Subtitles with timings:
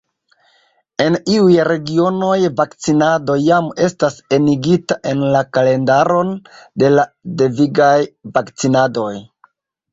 [1.03, 6.35] En iuj regionoj vakcinado jam estas enigita en la kalendaron
[6.85, 7.07] de la
[7.45, 7.95] devigaj
[8.41, 9.11] vakcinadoj.